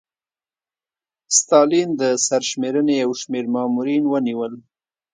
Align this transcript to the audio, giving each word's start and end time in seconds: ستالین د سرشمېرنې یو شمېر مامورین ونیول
ستالین 1.37 1.89
د 2.01 2.03
سرشمېرنې 2.25 2.95
یو 3.03 3.11
شمېر 3.21 3.45
مامورین 3.53 4.03
ونیول 4.07 4.53